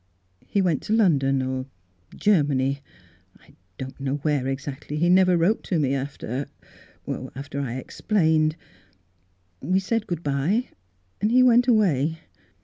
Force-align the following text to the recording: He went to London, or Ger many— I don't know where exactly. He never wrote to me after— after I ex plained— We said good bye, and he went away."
He 0.47 0.63
went 0.63 0.81
to 0.81 0.93
London, 0.93 1.43
or 1.43 1.67
Ger 2.15 2.43
many— 2.43 2.79
I 3.39 3.53
don't 3.77 3.99
know 3.99 4.15
where 4.15 4.47
exactly. 4.47 4.97
He 4.97 5.09
never 5.11 5.37
wrote 5.37 5.61
to 5.65 5.77
me 5.77 5.93
after— 5.93 6.47
after 7.35 7.59
I 7.61 7.75
ex 7.75 8.01
plained— 8.01 8.55
We 9.71 9.79
said 9.79 10.07
good 10.07 10.23
bye, 10.23 10.69
and 11.21 11.31
he 11.31 11.43
went 11.43 11.67
away." 11.67 12.17